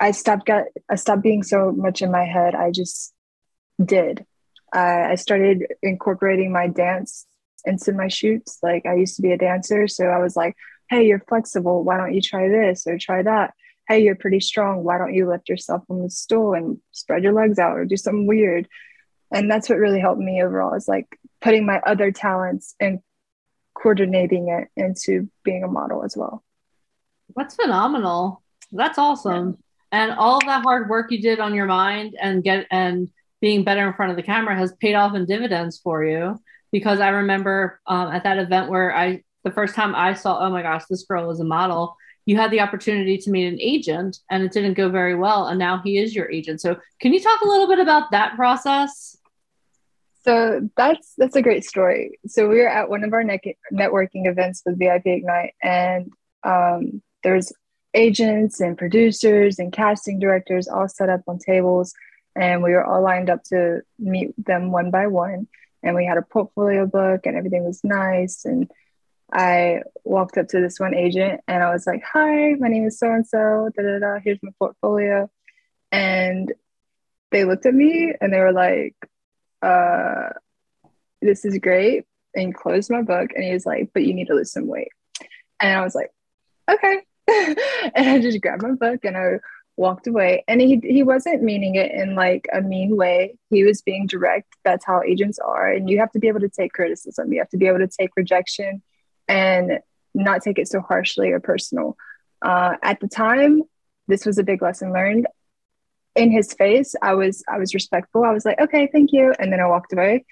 I 0.00 0.10
stopped 0.10 0.46
got 0.46 0.64
I 0.90 0.96
stopped 0.96 1.22
being 1.22 1.42
so 1.42 1.72
much 1.72 2.02
in 2.02 2.10
my 2.10 2.24
head. 2.24 2.54
I 2.54 2.70
just 2.70 3.12
did. 3.82 4.24
I 4.72 5.12
I 5.12 5.14
started 5.14 5.66
incorporating 5.82 6.52
my 6.52 6.68
dance 6.68 7.26
into 7.64 7.92
my 7.92 8.08
shoots. 8.08 8.58
Like 8.62 8.86
I 8.86 8.94
used 8.94 9.16
to 9.16 9.22
be 9.22 9.32
a 9.32 9.38
dancer, 9.38 9.88
so 9.88 10.06
I 10.06 10.18
was 10.18 10.36
like, 10.36 10.56
"Hey, 10.90 11.06
you're 11.06 11.24
flexible. 11.28 11.84
Why 11.84 11.96
don't 11.96 12.14
you 12.14 12.20
try 12.20 12.48
this 12.48 12.86
or 12.86 12.98
try 12.98 13.22
that? 13.22 13.54
Hey, 13.88 14.02
you're 14.02 14.14
pretty 14.14 14.40
strong. 14.40 14.82
Why 14.82 14.98
don't 14.98 15.14
you 15.14 15.28
lift 15.28 15.48
yourself 15.48 15.86
from 15.86 16.02
the 16.02 16.10
stool 16.10 16.54
and 16.54 16.78
spread 16.92 17.22
your 17.22 17.32
legs 17.32 17.58
out 17.58 17.76
or 17.76 17.84
do 17.84 17.96
something 17.96 18.26
weird?" 18.26 18.68
And 19.32 19.50
that's 19.50 19.68
what 19.68 19.78
really 19.78 20.00
helped 20.00 20.20
me 20.20 20.42
overall 20.42 20.74
is 20.74 20.88
like 20.88 21.18
putting 21.40 21.66
my 21.66 21.80
other 21.80 22.12
talents 22.12 22.74
and 22.78 23.00
coordinating 23.74 24.48
it 24.48 24.68
into 24.80 25.28
being 25.42 25.64
a 25.64 25.68
model 25.68 26.04
as 26.04 26.16
well. 26.16 26.44
That's 27.36 27.56
phenomenal. 27.56 28.42
That's 28.72 28.98
awesome. 28.98 29.58
And 29.92 30.12
all 30.12 30.40
that 30.40 30.62
hard 30.62 30.88
work 30.88 31.10
you 31.10 31.20
did 31.20 31.40
on 31.40 31.54
your 31.54 31.66
mind 31.66 32.16
and 32.20 32.42
get 32.42 32.66
and 32.70 33.08
being 33.40 33.64
better 33.64 33.86
in 33.86 33.94
front 33.94 34.10
of 34.10 34.16
the 34.16 34.22
camera 34.22 34.56
has 34.56 34.72
paid 34.80 34.94
off 34.94 35.14
in 35.14 35.26
dividends 35.26 35.78
for 35.78 36.04
you. 36.04 36.40
Because 36.72 36.98
I 36.98 37.10
remember 37.10 37.80
um, 37.86 38.08
at 38.08 38.24
that 38.24 38.38
event 38.38 38.70
where 38.70 38.94
I 38.96 39.22
the 39.44 39.50
first 39.50 39.74
time 39.74 39.94
I 39.94 40.14
saw, 40.14 40.44
oh 40.44 40.50
my 40.50 40.62
gosh, 40.62 40.84
this 40.88 41.04
girl 41.04 41.30
is 41.30 41.40
a 41.40 41.44
model. 41.44 41.96
You 42.26 42.36
had 42.36 42.50
the 42.50 42.60
opportunity 42.60 43.18
to 43.18 43.30
meet 43.30 43.46
an 43.46 43.58
agent, 43.60 44.18
and 44.30 44.42
it 44.42 44.52
didn't 44.52 44.74
go 44.74 44.88
very 44.88 45.14
well, 45.14 45.46
and 45.46 45.58
now 45.58 45.80
he 45.84 45.98
is 45.98 46.14
your 46.14 46.30
agent. 46.30 46.60
So, 46.60 46.76
can 47.00 47.12
you 47.12 47.20
talk 47.20 47.40
a 47.42 47.48
little 47.48 47.68
bit 47.68 47.78
about 47.78 48.10
that 48.12 48.34
process? 48.36 49.16
So 50.24 50.68
that's 50.76 51.12
that's 51.18 51.36
a 51.36 51.42
great 51.42 51.64
story. 51.64 52.18
So 52.26 52.48
we 52.48 52.56
were 52.56 52.68
at 52.68 52.88
one 52.88 53.04
of 53.04 53.12
our 53.12 53.22
ne- 53.22 53.56
networking 53.72 54.26
events 54.26 54.62
with 54.64 54.78
VIP 54.78 55.06
Ignite, 55.06 55.54
and 55.62 56.10
um, 56.42 57.02
there's 57.22 57.52
agents 57.92 58.60
and 58.60 58.76
producers 58.76 59.58
and 59.58 59.72
casting 59.72 60.18
directors 60.18 60.66
all 60.66 60.88
set 60.88 61.10
up 61.10 61.20
on 61.26 61.38
tables, 61.38 61.92
and 62.34 62.62
we 62.62 62.72
were 62.72 62.84
all 62.84 63.02
lined 63.02 63.28
up 63.28 63.44
to 63.44 63.82
meet 63.98 64.32
them 64.42 64.72
one 64.72 64.90
by 64.90 65.06
one. 65.06 65.46
And 65.82 65.94
we 65.94 66.06
had 66.06 66.16
a 66.16 66.22
portfolio 66.22 66.86
book, 66.86 67.26
and 67.26 67.36
everything 67.36 67.64
was 67.64 67.84
nice. 67.84 68.46
And 68.46 68.70
I 69.34 69.82
walked 70.04 70.38
up 70.38 70.48
to 70.48 70.60
this 70.60 70.78
one 70.78 70.94
agent, 70.94 71.40
and 71.48 71.62
I 71.62 71.72
was 71.72 71.86
like, 71.86 72.02
"Hi, 72.12 72.54
my 72.54 72.68
name 72.68 72.86
is 72.86 72.98
so 72.98 73.12
and 73.12 73.26
so. 73.26 73.70
Da 73.76 73.82
da 73.82 73.98
da. 73.98 74.20
Here's 74.24 74.42
my 74.42 74.52
portfolio." 74.58 75.28
And 75.92 76.52
they 77.30 77.44
looked 77.44 77.66
at 77.66 77.74
me, 77.74 78.14
and 78.20 78.32
they 78.32 78.40
were 78.40 78.52
like 78.52 78.94
uh, 79.64 80.30
this 81.22 81.44
is 81.44 81.58
great. 81.58 82.04
And 82.36 82.54
closed 82.54 82.90
my 82.90 83.02
book 83.02 83.30
and 83.34 83.44
he 83.44 83.52
was 83.52 83.64
like, 83.64 83.90
but 83.94 84.04
you 84.04 84.12
need 84.12 84.26
to 84.26 84.34
lose 84.34 84.50
some 84.50 84.66
weight. 84.66 84.88
And 85.60 85.78
I 85.78 85.82
was 85.82 85.94
like, 85.94 86.10
okay. 86.68 86.98
and 87.28 88.08
I 88.10 88.20
just 88.20 88.40
grabbed 88.40 88.62
my 88.62 88.72
book 88.72 89.04
and 89.04 89.16
I 89.16 89.38
walked 89.76 90.08
away. 90.08 90.44
And 90.48 90.60
he 90.60 90.80
he 90.82 91.04
wasn't 91.04 91.44
meaning 91.44 91.76
it 91.76 91.92
in 91.92 92.16
like 92.16 92.48
a 92.52 92.60
mean 92.60 92.96
way. 92.96 93.38
He 93.50 93.62
was 93.62 93.82
being 93.82 94.08
direct. 94.08 94.52
That's 94.64 94.84
how 94.84 95.02
agents 95.02 95.38
are. 95.38 95.70
And 95.70 95.88
you 95.88 96.00
have 96.00 96.10
to 96.12 96.18
be 96.18 96.26
able 96.26 96.40
to 96.40 96.48
take 96.48 96.72
criticism. 96.72 97.32
You 97.32 97.38
have 97.38 97.50
to 97.50 97.56
be 97.56 97.68
able 97.68 97.78
to 97.78 97.88
take 97.88 98.10
rejection 98.16 98.82
and 99.28 99.80
not 100.14 100.42
take 100.42 100.58
it 100.58 100.68
so 100.68 100.80
harshly 100.80 101.30
or 101.30 101.40
personal. 101.40 101.96
Uh, 102.42 102.76
at 102.82 103.00
the 103.00 103.08
time, 103.08 103.62
this 104.06 104.26
was 104.26 104.38
a 104.38 104.42
big 104.42 104.62
lesson 104.62 104.92
learned. 104.92 105.26
In 106.14 106.30
his 106.30 106.52
face, 106.52 106.94
I 107.02 107.14
was 107.14 107.42
I 107.48 107.58
was 107.58 107.74
respectful. 107.74 108.22
I 108.22 108.32
was 108.32 108.44
like, 108.44 108.60
okay, 108.60 108.88
thank 108.92 109.12
you, 109.12 109.34
and 109.38 109.52
then 109.52 109.60
I 109.60 109.66
walked 109.66 109.92
away. 109.92 110.24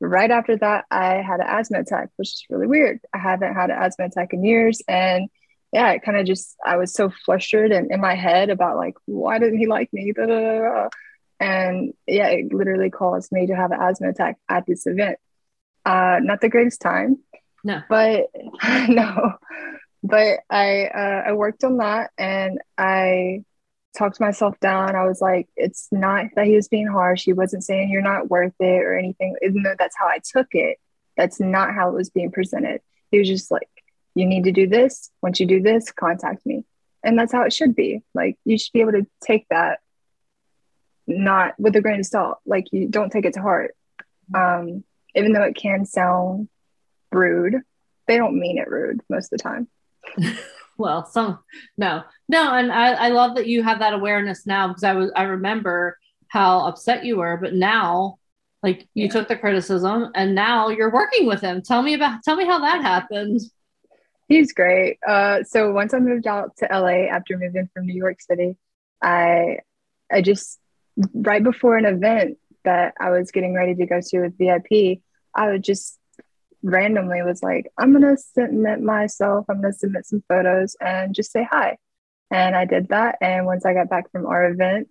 Right 0.00 0.30
after 0.30 0.56
that, 0.58 0.84
I 0.90 1.22
had 1.22 1.40
an 1.40 1.46
asthma 1.48 1.80
attack, 1.80 2.10
which 2.16 2.28
is 2.28 2.44
really 2.50 2.66
weird. 2.66 3.00
I 3.12 3.18
haven't 3.18 3.54
had 3.54 3.70
an 3.70 3.82
asthma 3.82 4.06
attack 4.06 4.32
in 4.32 4.44
years, 4.44 4.80
and 4.86 5.28
yeah, 5.72 5.90
it 5.90 6.02
kind 6.02 6.16
of 6.16 6.24
just 6.24 6.54
I 6.64 6.76
was 6.76 6.94
so 6.94 7.10
flustered 7.24 7.72
and 7.72 7.90
in 7.90 8.00
my 8.00 8.14
head 8.14 8.48
about 8.48 8.76
like 8.76 8.94
why 9.06 9.40
didn't 9.40 9.58
he 9.58 9.66
like 9.66 9.92
me? 9.92 10.12
Da, 10.12 10.26
da, 10.26 10.58
da, 10.58 10.88
and 11.40 11.92
yeah, 12.06 12.28
it 12.28 12.52
literally 12.52 12.90
caused 12.90 13.32
me 13.32 13.48
to 13.48 13.56
have 13.56 13.72
an 13.72 13.80
asthma 13.80 14.10
attack 14.10 14.38
at 14.48 14.66
this 14.66 14.86
event. 14.86 15.18
Uh, 15.84 16.20
not 16.22 16.40
the 16.40 16.48
greatest 16.48 16.80
time. 16.80 17.18
No, 17.64 17.82
but 17.88 18.30
no, 18.88 19.34
but 20.02 20.40
I 20.50 20.84
uh, 20.84 21.22
I 21.28 21.32
worked 21.32 21.64
on 21.64 21.78
that 21.78 22.10
and 22.18 22.60
I 22.76 23.42
talked 23.96 24.20
myself 24.20 24.58
down. 24.60 24.94
I 24.96 25.06
was 25.06 25.20
like, 25.20 25.48
it's 25.56 25.88
not 25.90 26.26
that 26.36 26.46
he 26.46 26.56
was 26.56 26.68
being 26.68 26.86
harsh. 26.86 27.24
He 27.24 27.32
wasn't 27.32 27.64
saying 27.64 27.90
you're 27.90 28.02
not 28.02 28.28
worth 28.28 28.54
it 28.60 28.82
or 28.82 28.96
anything, 28.96 29.36
even 29.42 29.62
though 29.62 29.76
that's 29.78 29.96
how 29.98 30.06
I 30.06 30.18
took 30.18 30.48
it. 30.50 30.78
That's 31.16 31.40
not 31.40 31.74
how 31.74 31.88
it 31.88 31.94
was 31.94 32.10
being 32.10 32.32
presented. 32.32 32.80
He 33.10 33.18
was 33.18 33.28
just 33.28 33.50
like, 33.50 33.68
you 34.14 34.26
need 34.26 34.44
to 34.44 34.52
do 34.52 34.66
this. 34.66 35.10
Once 35.22 35.40
you 35.40 35.46
do 35.46 35.62
this, 35.62 35.90
contact 35.92 36.44
me. 36.44 36.64
And 37.02 37.18
that's 37.18 37.32
how 37.32 37.42
it 37.42 37.52
should 37.52 37.74
be. 37.76 38.02
Like, 38.14 38.36
you 38.44 38.58
should 38.58 38.72
be 38.72 38.80
able 38.80 38.92
to 38.92 39.06
take 39.22 39.46
that 39.50 39.78
not 41.06 41.54
with 41.58 41.76
a 41.76 41.80
grain 41.80 42.00
of 42.00 42.06
salt. 42.06 42.38
Like, 42.44 42.66
you 42.72 42.88
don't 42.88 43.10
take 43.10 43.24
it 43.24 43.34
to 43.34 43.42
heart. 43.42 43.76
Um, 44.34 44.84
even 45.14 45.32
though 45.32 45.42
it 45.42 45.54
can 45.54 45.84
sound 45.84 46.48
rude, 47.14 47.56
they 48.06 48.16
don't 48.16 48.38
mean 48.38 48.58
it 48.58 48.68
rude 48.68 49.00
most 49.08 49.32
of 49.32 49.38
the 49.38 49.42
time. 49.42 49.68
well, 50.78 51.06
some 51.06 51.38
no, 51.76 52.02
no, 52.28 52.52
and 52.54 52.72
I, 52.72 52.92
I 52.92 53.08
love 53.08 53.36
that 53.36 53.46
you 53.46 53.62
have 53.62 53.78
that 53.78 53.94
awareness 53.94 54.46
now 54.46 54.68
because 54.68 54.84
I 54.84 54.94
was 54.94 55.10
I 55.14 55.24
remember 55.24 55.98
how 56.28 56.66
upset 56.66 57.04
you 57.04 57.16
were, 57.16 57.36
but 57.36 57.54
now 57.54 58.18
like 58.62 58.88
you 58.94 59.04
yeah. 59.04 59.10
took 59.10 59.28
the 59.28 59.36
criticism 59.36 60.10
and 60.14 60.34
now 60.34 60.68
you're 60.68 60.90
working 60.90 61.26
with 61.26 61.40
him. 61.40 61.62
Tell 61.62 61.82
me 61.82 61.94
about 61.94 62.22
tell 62.22 62.34
me 62.34 62.46
how 62.46 62.60
that 62.60 62.82
happened. 62.82 63.40
He's 64.26 64.54
great. 64.54 64.98
Uh, 65.06 65.44
so 65.44 65.70
once 65.72 65.92
I 65.92 65.98
moved 65.98 66.26
out 66.26 66.56
to 66.56 66.68
LA 66.72 67.06
after 67.10 67.36
moving 67.36 67.68
from 67.74 67.86
New 67.86 67.94
York 67.94 68.22
City, 68.22 68.56
I 69.02 69.58
I 70.10 70.22
just 70.22 70.58
right 71.12 71.42
before 71.42 71.76
an 71.76 71.84
event 71.84 72.38
that 72.64 72.94
I 72.98 73.10
was 73.10 73.30
getting 73.30 73.54
ready 73.54 73.74
to 73.74 73.86
go 73.86 74.00
to 74.00 74.20
with 74.20 74.38
VIP, 74.38 75.02
I 75.34 75.50
would 75.50 75.62
just 75.62 75.98
randomly 76.64 77.22
was 77.22 77.42
like, 77.42 77.70
I'm 77.78 77.92
gonna 77.92 78.16
submit 78.16 78.80
myself, 78.80 79.44
I'm 79.48 79.60
gonna 79.60 79.72
submit 79.72 80.06
some 80.06 80.24
photos 80.28 80.76
and 80.80 81.14
just 81.14 81.30
say 81.30 81.46
hi. 81.48 81.76
And 82.30 82.56
I 82.56 82.64
did 82.64 82.88
that. 82.88 83.18
And 83.20 83.46
once 83.46 83.64
I 83.64 83.74
got 83.74 83.90
back 83.90 84.10
from 84.10 84.26
our 84.26 84.50
event, 84.50 84.88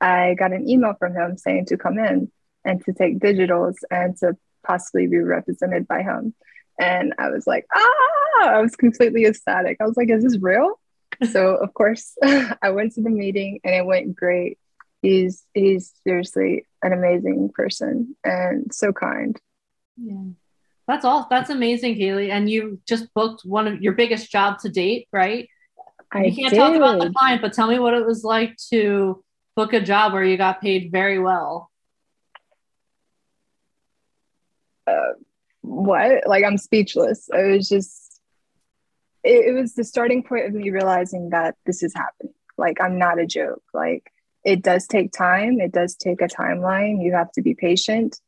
I 0.00 0.34
got 0.34 0.52
an 0.52 0.68
email 0.68 0.94
from 0.98 1.14
him 1.14 1.36
saying 1.36 1.66
to 1.66 1.76
come 1.76 1.98
in 1.98 2.32
and 2.64 2.82
to 2.86 2.92
take 2.92 3.18
digitals 3.18 3.76
and 3.90 4.16
to 4.18 4.36
possibly 4.66 5.06
be 5.06 5.18
represented 5.18 5.86
by 5.86 6.02
him. 6.02 6.34
And 6.80 7.14
I 7.18 7.28
was 7.28 7.46
like, 7.46 7.66
ah, 7.74 8.48
I 8.48 8.60
was 8.62 8.74
completely 8.74 9.26
ecstatic. 9.26 9.76
I 9.80 9.84
was 9.84 9.96
like, 9.96 10.08
is 10.08 10.24
this 10.24 10.38
real? 10.40 10.80
so 11.30 11.54
of 11.62 11.74
course 11.74 12.16
I 12.22 12.70
went 12.70 12.94
to 12.94 13.02
the 13.02 13.10
meeting 13.10 13.60
and 13.62 13.74
it 13.74 13.84
went 13.84 14.16
great. 14.16 14.58
He's 15.02 15.44
he's 15.54 15.92
seriously 16.04 16.66
an 16.82 16.92
amazing 16.92 17.50
person 17.54 18.16
and 18.24 18.74
so 18.74 18.92
kind. 18.92 19.38
Yeah. 19.96 20.30
That's 20.90 21.04
all. 21.04 21.28
That's 21.30 21.50
amazing, 21.50 21.94
Kaylee. 21.94 22.30
And 22.30 22.50
you 22.50 22.80
just 22.84 23.14
booked 23.14 23.42
one 23.44 23.68
of 23.68 23.80
your 23.80 23.92
biggest 23.92 24.28
job 24.28 24.58
to 24.62 24.68
date, 24.68 25.06
right? 25.12 25.48
I 26.10 26.24
you 26.24 26.34
can't 26.34 26.50
did. 26.50 26.58
talk 26.58 26.74
about 26.74 26.98
the 26.98 27.12
client, 27.16 27.42
but 27.42 27.52
tell 27.52 27.68
me 27.68 27.78
what 27.78 27.94
it 27.94 28.04
was 28.04 28.24
like 28.24 28.56
to 28.70 29.22
book 29.54 29.72
a 29.72 29.80
job 29.80 30.12
where 30.12 30.24
you 30.24 30.36
got 30.36 30.60
paid 30.60 30.90
very 30.90 31.20
well. 31.20 31.70
Uh, 34.84 35.12
what? 35.60 36.26
Like 36.26 36.42
I'm 36.42 36.58
speechless. 36.58 37.28
It 37.32 37.56
was 37.56 37.68
just, 37.68 38.20
it, 39.22 39.46
it 39.46 39.52
was 39.52 39.74
the 39.74 39.84
starting 39.84 40.24
point 40.24 40.46
of 40.46 40.54
me 40.54 40.70
realizing 40.70 41.30
that 41.30 41.54
this 41.66 41.84
is 41.84 41.94
happening. 41.94 42.34
Like 42.58 42.80
I'm 42.80 42.98
not 42.98 43.20
a 43.20 43.26
joke. 43.26 43.62
Like 43.72 44.12
it 44.42 44.60
does 44.60 44.88
take 44.88 45.12
time. 45.12 45.60
It 45.60 45.70
does 45.70 45.94
take 45.94 46.20
a 46.20 46.26
timeline. 46.26 47.00
You 47.00 47.12
have 47.12 47.30
to 47.34 47.42
be 47.42 47.54
patient 47.54 48.18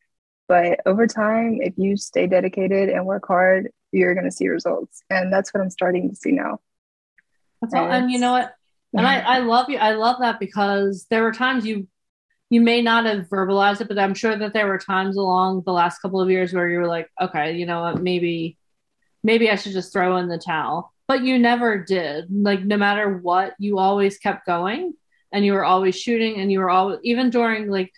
but 0.48 0.80
over 0.86 1.06
time, 1.06 1.58
if 1.60 1.74
you 1.76 1.96
stay 1.96 2.26
dedicated 2.26 2.88
and 2.88 3.06
work 3.06 3.26
hard, 3.26 3.70
you're 3.92 4.14
going 4.14 4.26
to 4.26 4.30
see 4.30 4.48
results. 4.48 5.02
And 5.10 5.32
that's 5.32 5.52
what 5.52 5.62
I'm 5.62 5.70
starting 5.70 6.10
to 6.10 6.16
see 6.16 6.32
now. 6.32 6.60
That's 7.60 7.74
all. 7.74 7.84
And, 7.84 8.04
and 8.04 8.10
you 8.10 8.18
know 8.18 8.32
what? 8.32 8.54
And 8.94 9.06
I, 9.06 9.20
I 9.20 9.38
love 9.38 9.70
you. 9.70 9.78
I 9.78 9.92
love 9.92 10.16
that 10.20 10.38
because 10.38 11.06
there 11.08 11.22
were 11.22 11.32
times 11.32 11.64
you 11.64 11.86
you 12.50 12.60
may 12.60 12.82
not 12.82 13.06
have 13.06 13.28
verbalized 13.30 13.80
it, 13.80 13.88
but 13.88 13.98
I'm 13.98 14.12
sure 14.12 14.36
that 14.36 14.52
there 14.52 14.66
were 14.66 14.76
times 14.76 15.16
along 15.16 15.62
the 15.64 15.72
last 15.72 16.00
couple 16.00 16.20
of 16.20 16.30
years 16.30 16.52
where 16.52 16.68
you 16.68 16.80
were 16.80 16.86
like, 16.86 17.08
okay, 17.18 17.56
you 17.56 17.64
know 17.64 17.80
what, 17.80 18.02
maybe 18.02 18.58
maybe 19.22 19.50
I 19.50 19.54
should 19.54 19.72
just 19.72 19.92
throw 19.92 20.18
in 20.18 20.28
the 20.28 20.36
towel. 20.36 20.92
But 21.08 21.24
you 21.24 21.38
never 21.38 21.82
did. 21.82 22.26
Like 22.30 22.62
no 22.62 22.76
matter 22.76 23.16
what, 23.16 23.54
you 23.58 23.78
always 23.78 24.18
kept 24.18 24.46
going 24.46 24.92
and 25.32 25.46
you 25.46 25.54
were 25.54 25.64
always 25.64 25.98
shooting 25.98 26.40
and 26.40 26.52
you 26.52 26.58
were 26.58 26.68
always 26.68 26.98
even 27.02 27.30
during 27.30 27.70
like 27.70 27.92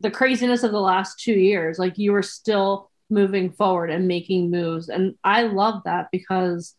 the 0.00 0.10
craziness 0.10 0.62
of 0.62 0.72
the 0.72 0.80
last 0.80 1.20
two 1.20 1.32
years, 1.34 1.78
like 1.78 1.98
you 1.98 2.12
were 2.12 2.22
still 2.22 2.90
moving 3.10 3.50
forward 3.50 3.90
and 3.90 4.08
making 4.08 4.50
moves. 4.50 4.88
And 4.88 5.14
I 5.22 5.42
love 5.42 5.82
that 5.84 6.08
because 6.10 6.74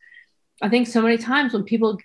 I 0.61 0.69
think 0.69 0.87
so 0.87 1.01
many 1.01 1.17
times 1.17 1.53
when 1.53 1.63
people 1.63 1.97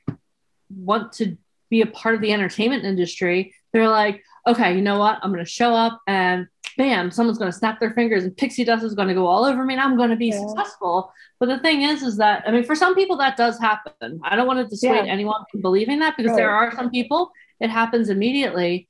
want 0.71 1.13
to 1.15 1.37
be 1.71 1.81
a 1.81 1.87
part 1.87 2.15
of 2.15 2.21
the 2.21 2.33
entertainment 2.33 2.85
industry, 2.85 3.55
they're 3.73 3.89
like, 3.89 4.23
okay, 4.47 4.75
you 4.75 4.83
know 4.83 4.99
what? 4.99 5.19
I'm 5.23 5.33
going 5.33 5.45
to 5.45 5.51
show 5.51 5.75
up 5.75 6.01
and 6.07 6.47
bam, 6.77 7.11
someone's 7.11 7.39
going 7.39 7.51
to 7.51 7.57
snap 7.57 7.81
their 7.81 7.95
fingers 7.95 8.25
and 8.25 8.37
pixie 8.37 8.65
dust 8.65 8.85
is 8.85 8.95
going 8.95 9.09
to 9.09 9.15
go 9.15 9.27
all 9.27 9.45
over 9.45 9.65
me 9.65 9.75
and 9.75 9.81
I'm 9.81 9.97
going 9.97 10.11
to 10.11 10.17
be 10.17 10.29
yeah. 10.29 10.41
successful. 10.41 11.11
But 11.41 11.47
the 11.47 11.59
thing 11.59 11.83
is, 11.83 12.03
is 12.03 12.19
that, 12.19 12.45
I 12.47 12.51
mean, 12.51 12.65
for 12.65 12.75
some 12.75 12.95
people 12.95 13.17
that 13.17 13.37
does 13.37 13.59
happen. 13.59 14.21
I 14.23 14.37
don't 14.37 14.47
want 14.47 14.59
to 14.59 14.67
dissuade 14.67 15.07
yeah. 15.07 15.13
anyone 15.13 15.45
from 15.51 15.63
believing 15.63 16.01
that 16.01 16.17
because 16.17 16.31
right. 16.31 16.37
there 16.37 16.51
are 16.51 16.75
some 16.75 16.91
people 16.91 17.33
it 17.61 17.71
happens 17.71 18.11
immediately. 18.11 18.89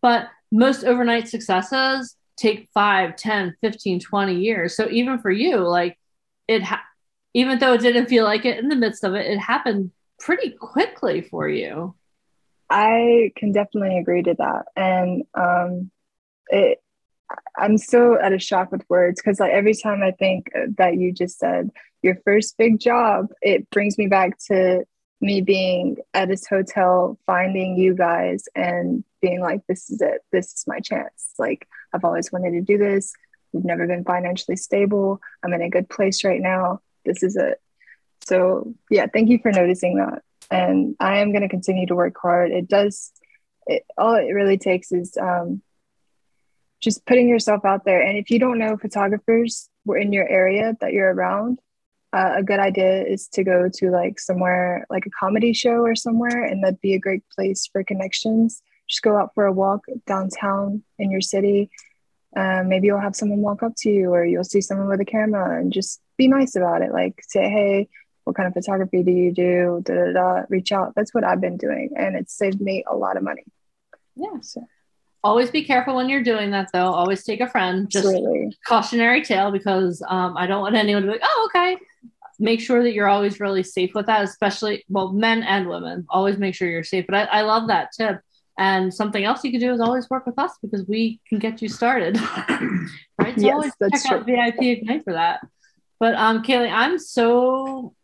But 0.00 0.28
most 0.50 0.84
overnight 0.84 1.28
successes 1.28 2.16
take 2.36 2.68
5 2.72 3.16
10 3.16 3.56
15 3.60 4.00
20 4.00 4.34
years. 4.36 4.76
So 4.76 4.88
even 4.90 5.18
for 5.18 5.30
you 5.30 5.58
like 5.58 5.98
it 6.46 6.62
ha- 6.62 6.84
even 7.34 7.58
though 7.58 7.74
it 7.74 7.80
didn't 7.80 8.06
feel 8.06 8.24
like 8.24 8.44
it 8.44 8.58
in 8.58 8.68
the 8.68 8.76
midst 8.76 9.04
of 9.04 9.14
it 9.14 9.26
it 9.26 9.38
happened 9.38 9.90
pretty 10.18 10.50
quickly 10.50 11.22
for 11.22 11.48
you. 11.48 11.94
I 12.70 13.32
can 13.36 13.52
definitely 13.52 13.98
agree 13.98 14.22
to 14.22 14.34
that. 14.34 14.64
And 14.76 15.24
um 15.34 15.90
it 16.48 16.78
i'm 17.58 17.76
still 17.76 18.18
at 18.18 18.32
a 18.32 18.38
shock 18.38 18.72
with 18.72 18.82
words 18.88 19.20
because 19.20 19.38
like 19.38 19.52
every 19.52 19.74
time 19.74 20.02
i 20.02 20.10
think 20.12 20.50
that 20.76 20.96
you 20.96 21.12
just 21.12 21.38
said 21.38 21.68
your 22.02 22.16
first 22.24 22.56
big 22.56 22.78
job 22.78 23.26
it 23.42 23.68
brings 23.70 23.98
me 23.98 24.06
back 24.06 24.38
to 24.38 24.82
me 25.20 25.40
being 25.40 25.96
at 26.14 26.28
this 26.28 26.46
hotel, 26.46 27.18
finding 27.26 27.76
you 27.76 27.94
guys 27.94 28.44
and 28.54 29.04
being 29.20 29.40
like, 29.40 29.62
this 29.66 29.90
is 29.90 30.00
it. 30.00 30.20
This 30.30 30.52
is 30.52 30.64
my 30.66 30.80
chance. 30.80 31.34
Like, 31.38 31.66
I've 31.92 32.04
always 32.04 32.30
wanted 32.30 32.52
to 32.52 32.60
do 32.60 32.78
this. 32.78 33.12
We've 33.52 33.64
never 33.64 33.86
been 33.86 34.04
financially 34.04 34.56
stable. 34.56 35.20
I'm 35.42 35.52
in 35.54 35.62
a 35.62 35.70
good 35.70 35.88
place 35.88 36.22
right 36.22 36.40
now. 36.40 36.80
This 37.04 37.22
is 37.22 37.36
it. 37.36 37.60
So, 38.24 38.74
yeah, 38.90 39.06
thank 39.12 39.28
you 39.28 39.38
for 39.38 39.50
noticing 39.50 39.96
that. 39.96 40.22
And 40.50 40.94
I 41.00 41.18
am 41.18 41.32
going 41.32 41.42
to 41.42 41.48
continue 41.48 41.86
to 41.86 41.96
work 41.96 42.14
hard. 42.20 42.52
It 42.52 42.68
does, 42.68 43.10
it, 43.66 43.84
all 43.96 44.14
it 44.14 44.32
really 44.32 44.58
takes 44.58 44.92
is 44.92 45.16
um, 45.16 45.62
just 46.80 47.04
putting 47.06 47.28
yourself 47.28 47.64
out 47.64 47.84
there. 47.84 48.00
And 48.02 48.18
if 48.18 48.30
you 48.30 48.38
don't 48.38 48.58
know 48.58 48.76
photographers 48.76 49.68
were 49.84 49.98
in 49.98 50.12
your 50.12 50.28
area 50.28 50.76
that 50.80 50.92
you're 50.92 51.12
around, 51.12 51.58
uh, 52.12 52.34
a 52.36 52.42
good 52.42 52.58
idea 52.58 53.04
is 53.04 53.28
to 53.28 53.44
go 53.44 53.68
to 53.74 53.90
like 53.90 54.18
somewhere 54.18 54.86
like 54.88 55.04
a 55.06 55.10
comedy 55.10 55.52
show 55.52 55.82
or 55.82 55.94
somewhere 55.94 56.44
and 56.44 56.62
that'd 56.64 56.80
be 56.80 56.94
a 56.94 56.98
great 56.98 57.22
place 57.34 57.68
for 57.70 57.84
connections. 57.84 58.62
Just 58.88 59.02
go 59.02 59.16
out 59.16 59.34
for 59.34 59.44
a 59.44 59.52
walk 59.52 59.84
downtown 60.06 60.82
in 60.98 61.10
your 61.10 61.20
city. 61.20 61.70
Uh, 62.34 62.62
maybe 62.64 62.86
you'll 62.86 63.00
have 63.00 63.16
someone 63.16 63.40
walk 63.40 63.62
up 63.62 63.72
to 63.78 63.90
you 63.90 64.10
or 64.10 64.24
you'll 64.24 64.44
see 64.44 64.60
someone 64.60 64.88
with 64.88 65.00
a 65.00 65.04
camera 65.04 65.60
and 65.60 65.72
just 65.72 66.00
be 66.16 66.28
nice 66.28 66.56
about 66.56 66.82
it. 66.82 66.92
Like 66.92 67.22
say 67.28 67.48
hey 67.48 67.88
what 68.24 68.36
kind 68.36 68.46
of 68.46 68.52
photography 68.52 69.02
do 69.02 69.10
you 69.10 69.32
do? 69.32 69.82
Da, 69.84 69.94
da, 69.94 70.12
da. 70.12 70.42
reach 70.50 70.70
out. 70.72 70.92
That's 70.94 71.14
what 71.14 71.24
i've 71.24 71.40
been 71.40 71.56
doing 71.56 71.90
and 71.96 72.16
it's 72.16 72.36
saved 72.36 72.60
me 72.60 72.84
a 72.90 72.96
lot 72.96 73.16
of 73.16 73.22
money. 73.22 73.44
Yeah. 74.16 74.40
So 74.40 74.66
always 75.24 75.50
be 75.50 75.64
careful 75.64 75.96
when 75.96 76.08
you're 76.08 76.22
doing 76.22 76.50
that 76.52 76.70
though. 76.72 76.92
Always 76.92 77.24
take 77.24 77.40
a 77.40 77.48
friend. 77.48 77.88
Just 77.90 78.06
Absolutely. 78.06 78.56
cautionary 78.66 79.22
tale 79.22 79.50
because 79.50 80.02
um, 80.08 80.36
I 80.36 80.46
don't 80.46 80.60
want 80.60 80.76
anyone 80.76 81.02
to 81.02 81.08
be 81.08 81.12
like, 81.12 81.22
oh, 81.24 81.50
okay. 81.50 81.76
Make 82.40 82.60
sure 82.60 82.82
that 82.82 82.92
you're 82.92 83.08
always 83.08 83.40
really 83.40 83.64
safe 83.64 83.90
with 83.94 84.06
that, 84.06 84.22
especially 84.22 84.84
well, 84.88 85.12
men 85.12 85.42
and 85.42 85.68
women. 85.68 86.06
Always 86.08 86.38
make 86.38 86.54
sure 86.54 86.68
you're 86.68 86.84
safe. 86.84 87.04
But 87.08 87.16
I, 87.16 87.38
I 87.38 87.42
love 87.42 87.68
that 87.68 87.90
tip. 87.96 88.20
And 88.58 88.92
something 88.92 89.24
else 89.24 89.44
you 89.44 89.52
can 89.52 89.60
do 89.60 89.72
is 89.72 89.80
always 89.80 90.10
work 90.10 90.26
with 90.26 90.38
us 90.38 90.52
because 90.60 90.84
we 90.86 91.20
can 91.28 91.38
get 91.38 91.62
you 91.62 91.68
started. 91.68 92.16
right? 93.18 93.34
So 93.36 93.46
Yes, 93.46 93.52
always 93.52 93.72
that's 93.78 94.02
check 94.02 94.12
out 94.12 94.26
VIP 94.26 94.62
Ignite 94.62 95.04
for 95.04 95.12
that. 95.12 95.40
But 96.00 96.14
um, 96.14 96.42
Kaylee, 96.42 96.72
I'm 96.72 96.98
so 96.98 97.94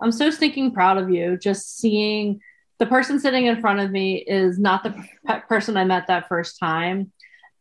I'm 0.00 0.12
so 0.12 0.30
stinking 0.30 0.72
proud 0.72 0.98
of 0.98 1.10
you. 1.10 1.36
Just 1.36 1.78
seeing 1.78 2.40
the 2.78 2.86
person 2.86 3.20
sitting 3.20 3.46
in 3.46 3.60
front 3.60 3.80
of 3.80 3.90
me 3.90 4.16
is 4.16 4.58
not 4.58 4.82
the 4.82 4.90
pe- 5.26 5.40
person 5.42 5.76
I 5.76 5.84
met 5.84 6.06
that 6.08 6.28
first 6.28 6.58
time. 6.58 7.12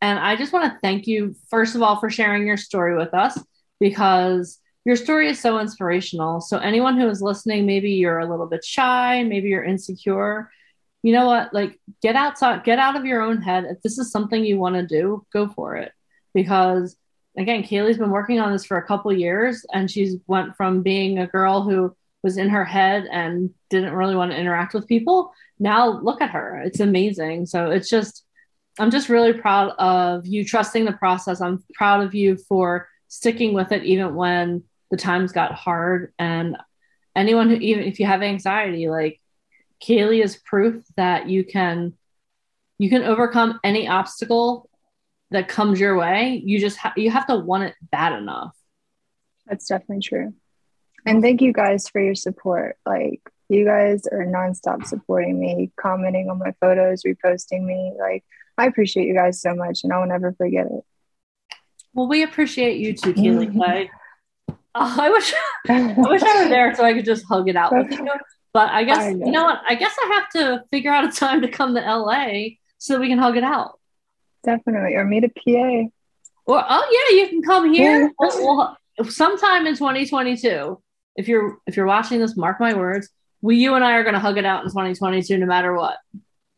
And 0.01 0.19
I 0.19 0.35
just 0.35 0.51
want 0.51 0.71
to 0.71 0.79
thank 0.81 1.07
you, 1.07 1.35
first 1.49 1.75
of 1.75 1.81
all, 1.81 1.99
for 1.99 2.09
sharing 2.09 2.45
your 2.45 2.57
story 2.57 2.97
with 2.97 3.13
us 3.13 3.39
because 3.79 4.59
your 4.85 4.95
story 4.95 5.29
is 5.29 5.39
so 5.39 5.59
inspirational. 5.59 6.41
So, 6.41 6.57
anyone 6.57 6.99
who 6.99 7.07
is 7.07 7.21
listening, 7.21 7.65
maybe 7.65 7.91
you're 7.91 8.19
a 8.19 8.29
little 8.29 8.47
bit 8.47 8.65
shy, 8.65 9.23
maybe 9.23 9.49
you're 9.49 9.63
insecure. 9.63 10.51
You 11.03 11.13
know 11.13 11.25
what? 11.25 11.53
Like, 11.53 11.79
get 12.01 12.15
outside, 12.15 12.63
get 12.63 12.79
out 12.79 12.95
of 12.95 13.05
your 13.05 13.21
own 13.21 13.41
head. 13.41 13.65
If 13.65 13.81
this 13.81 13.97
is 13.97 14.11
something 14.11 14.43
you 14.43 14.57
want 14.57 14.75
to 14.75 14.85
do, 14.85 15.25
go 15.31 15.47
for 15.47 15.77
it. 15.77 15.91
Because, 16.33 16.97
again, 17.37 17.63
Kaylee's 17.63 17.97
been 17.97 18.11
working 18.11 18.39
on 18.39 18.51
this 18.51 18.65
for 18.65 18.77
a 18.77 18.85
couple 18.85 19.13
years 19.13 19.65
and 19.71 19.89
she's 19.89 20.15
went 20.27 20.55
from 20.57 20.81
being 20.81 21.19
a 21.19 21.27
girl 21.27 21.61
who 21.61 21.95
was 22.23 22.37
in 22.37 22.49
her 22.49 22.65
head 22.65 23.07
and 23.11 23.51
didn't 23.69 23.93
really 23.93 24.15
want 24.15 24.31
to 24.31 24.37
interact 24.37 24.73
with 24.73 24.87
people. 24.87 25.33
Now 25.59 25.99
look 26.01 26.21
at 26.21 26.31
her. 26.31 26.61
It's 26.65 26.79
amazing. 26.79 27.45
So 27.45 27.69
it's 27.69 27.89
just 27.89 28.23
I'm 28.79 28.89
just 28.89 29.09
really 29.09 29.33
proud 29.33 29.73
of 29.77 30.25
you 30.25 30.43
trusting 30.43 30.85
the 30.85 30.93
process. 30.93 31.41
I'm 31.41 31.63
proud 31.75 32.03
of 32.03 32.15
you 32.15 32.37
for 32.37 32.87
sticking 33.07 33.53
with 33.53 33.71
it 33.71 33.83
even 33.83 34.15
when 34.15 34.63
the 34.89 34.97
times 34.97 35.31
got 35.31 35.53
hard 35.53 36.11
and 36.17 36.57
anyone 37.15 37.49
who 37.49 37.55
even 37.57 37.83
if 37.83 37.99
you 37.99 38.07
have 38.07 38.23
anxiety 38.23 38.89
like 38.89 39.19
Kaylee 39.83 40.23
is 40.23 40.37
proof 40.37 40.83
that 40.95 41.29
you 41.29 41.43
can 41.43 41.93
you 42.79 42.89
can 42.89 43.03
overcome 43.03 43.59
any 43.63 43.87
obstacle 43.87 44.69
that 45.29 45.47
comes 45.47 45.79
your 45.79 45.97
way. 45.97 46.41
You 46.43 46.59
just 46.59 46.77
ha- 46.77 46.93
you 46.95 47.11
have 47.11 47.27
to 47.27 47.35
want 47.35 47.63
it 47.63 47.75
bad 47.81 48.13
enough. 48.13 48.55
That's 49.45 49.67
definitely 49.67 50.01
true. 50.01 50.33
And 51.05 51.21
thank 51.21 51.41
you 51.41 51.53
guys 51.53 51.87
for 51.89 52.01
your 52.01 52.15
support. 52.15 52.77
Like 52.85 53.21
you 53.49 53.65
guys 53.65 54.07
are 54.07 54.25
nonstop 54.25 54.85
supporting 54.85 55.39
me, 55.39 55.71
commenting 55.79 56.29
on 56.29 56.39
my 56.39 56.53
photos, 56.59 57.03
reposting 57.03 57.63
me. 57.63 57.93
Like 57.99 58.23
I 58.57 58.67
appreciate 58.67 59.07
you 59.07 59.13
guys 59.13 59.41
so 59.41 59.55
much, 59.55 59.83
and 59.83 59.91
I 59.91 59.99
will 59.99 60.07
never 60.07 60.33
forget 60.33 60.67
it. 60.67 60.83
Well, 61.93 62.07
we 62.07 62.23
appreciate 62.23 62.77
you 62.77 62.93
too, 62.93 63.13
Kaylee 63.13 63.47
mm-hmm. 63.47 63.57
Clay. 63.57 63.91
Oh, 64.49 64.55
uh, 64.75 64.95
I 65.01 65.09
wish 65.09 65.33
I 65.69 65.95
wish 65.97 66.23
I 66.23 66.43
were 66.43 66.49
there 66.49 66.73
so 66.75 66.83
I 66.83 66.93
could 66.93 67.05
just 67.05 67.25
hug 67.27 67.47
it 67.47 67.55
out 67.55 67.73
with 67.73 67.91
you. 67.91 68.07
But 68.53 68.69
I 68.69 68.83
guess 68.83 68.99
I 68.99 69.13
know. 69.13 69.25
you 69.25 69.31
know 69.31 69.43
what? 69.43 69.61
I 69.67 69.75
guess 69.75 69.95
I 69.99 70.07
have 70.13 70.29
to 70.29 70.63
figure 70.71 70.91
out 70.91 71.05
a 71.05 71.11
time 71.11 71.41
to 71.41 71.47
come 71.47 71.75
to 71.75 71.81
LA 71.81 72.55
so 72.77 72.93
that 72.93 72.99
we 72.99 73.09
can 73.09 73.17
hug 73.17 73.37
it 73.37 73.43
out. 73.43 73.79
Definitely, 74.43 74.95
or 74.95 75.05
meet 75.05 75.23
a 75.23 75.29
PA. 75.29 75.89
Or 76.45 76.63
oh 76.67 77.09
yeah, 77.11 77.21
you 77.21 77.29
can 77.29 77.41
come 77.41 77.73
here. 77.73 78.01
Yeah. 78.01 78.07
Well, 78.17 78.77
well, 78.99 79.09
sometime 79.09 79.67
in 79.67 79.75
2022. 79.75 80.81
If 81.15 81.27
you're 81.27 81.59
if 81.67 81.77
you're 81.77 81.85
watching 81.85 82.19
this, 82.19 82.37
mark 82.37 82.59
my 82.59 82.73
words. 82.73 83.09
We 83.41 83.57
you 83.57 83.75
and 83.75 83.83
I 83.83 83.93
are 83.93 84.03
going 84.03 84.13
to 84.13 84.19
hug 84.19 84.37
it 84.37 84.45
out 84.45 84.63
in 84.63 84.69
2022, 84.69 85.37
no 85.37 85.45
matter 85.45 85.73
what. 85.73 85.97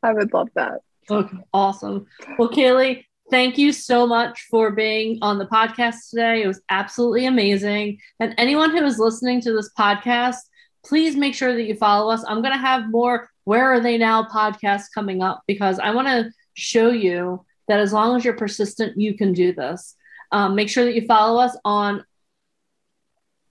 I 0.04 0.14
would 0.14 0.34
love 0.34 0.50
that. 0.56 0.82
Okay, 1.10 1.38
awesome. 1.54 2.06
Well, 2.38 2.50
Kaylee, 2.50 3.06
thank 3.32 3.58
you 3.58 3.72
so 3.72 4.06
much 4.06 4.48
for 4.50 4.72
being 4.72 5.20
on 5.22 5.40
the 5.40 5.48
podcast 5.48 6.10
today. 6.10 6.44
It 6.44 6.48
was 6.48 6.62
absolutely 6.70 7.26
amazing. 7.26 8.00
And 8.20 8.36
anyone 8.38 8.72
who 8.72 8.84
is 8.84 9.00
listening 9.00 9.42
to 9.42 9.53
this 9.53 9.72
podcast, 9.77 10.38
please 10.86 11.16
make 11.16 11.34
sure 11.34 11.53
that 11.53 11.64
you 11.64 11.75
follow 11.75 12.12
us. 12.12 12.24
I'm 12.27 12.42
going 12.42 12.53
to 12.53 12.60
have 12.60 12.92
more 12.92 13.29
Where 13.44 13.74
Are 13.74 13.79
They 13.79 13.98
Now 13.98 14.24
podcasts 14.24 14.94
coming 14.94 15.22
up 15.22 15.44
because 15.48 15.79
I 15.79 15.92
want 15.92 16.08
to 16.08 16.32
show 16.53 16.90
you 16.90 17.46
that 17.68 17.79
as 17.79 17.94
long 17.94 18.16
as 18.16 18.24
you're 18.24 18.36
persistent, 18.36 19.00
you 19.00 19.16
can 19.16 19.34
do 19.34 19.53
this. 19.53 19.96
Um, 20.32 20.56
make 20.56 20.70
sure 20.70 20.86
that 20.86 20.96
you 20.96 21.06
follow 21.06 21.40
us 21.40 21.58
on 21.66 22.03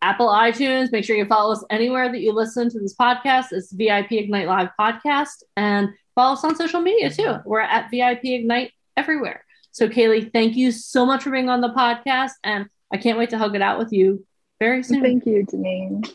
Apple 0.04 0.28
iTunes. 0.28 0.92
Make 0.92 1.02
sure 1.02 1.16
you 1.16 1.24
follow 1.24 1.52
us 1.52 1.64
anywhere 1.70 2.12
that 2.12 2.20
you 2.20 2.32
listen 2.32 2.68
to 2.68 2.78
this 2.78 2.94
podcast. 2.94 3.46
It's 3.52 3.72
VIP 3.72 4.12
Ignite 4.12 4.46
Live 4.46 4.68
Podcast. 4.78 5.42
And 5.56 5.88
follow 6.14 6.34
us 6.34 6.44
on 6.44 6.54
social 6.56 6.82
media 6.82 7.08
too. 7.08 7.36
We're 7.46 7.60
at 7.60 7.90
VIP 7.90 8.24
Ignite 8.24 8.72
everywhere. 8.98 9.46
So, 9.72 9.88
Kaylee, 9.88 10.30
thank 10.30 10.56
you 10.56 10.72
so 10.72 11.06
much 11.06 11.22
for 11.22 11.30
being 11.30 11.48
on 11.48 11.62
the 11.62 11.70
podcast. 11.70 12.32
And 12.44 12.66
I 12.92 12.98
can't 12.98 13.18
wait 13.18 13.30
to 13.30 13.38
hug 13.38 13.56
it 13.56 13.62
out 13.62 13.78
with 13.78 13.94
you 13.94 14.26
very 14.60 14.82
soon. 14.82 15.00
Thank 15.00 15.24
you, 15.24 15.46
Janine. 15.46 16.14